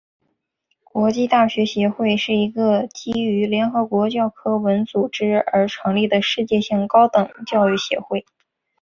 [0.83, 8.25] 国际大学协会是一个基于联合国教科文组织而成立的世界性高等教育协会。